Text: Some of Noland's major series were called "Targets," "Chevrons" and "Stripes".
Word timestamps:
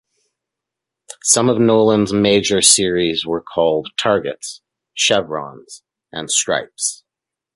Some 1.21 1.47
of 1.47 1.59
Noland's 1.59 2.11
major 2.11 2.63
series 2.63 3.23
were 3.23 3.39
called 3.43 3.91
"Targets," 3.99 4.59
"Chevrons" 4.95 5.83
and 6.11 6.27
"Stripes". 6.31 7.03